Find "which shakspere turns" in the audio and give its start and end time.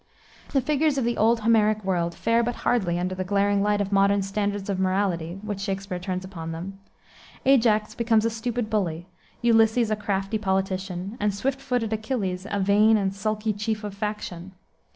5.43-6.25